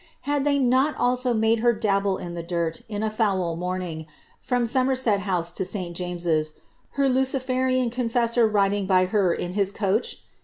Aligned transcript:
Had 0.21 0.45
they 0.45 0.57
not 0.57 0.97
also 0.97 1.31
made 1.31 1.59
her 1.59 1.73
dabble 1.73 2.17
in 2.17 2.33
the 2.33 2.41
dirt, 2.41 2.81
in 2.89 3.03
a 3.03 3.09
foul 3.11 3.55
morning, 3.55 4.07
from 4.41 4.65
Somerset 4.65 5.19
House 5.19 5.51
to 5.51 5.63
St 5.63 5.95
James's, 5.95 6.59
her 6.93 7.07
Luciferian 7.07 7.91
confessor 7.91 8.47
riding 8.47 8.87
by 8.87 9.05
her 9.05 9.31
in 9.31 9.53
his 9.53 9.71
coach 9.71 10.23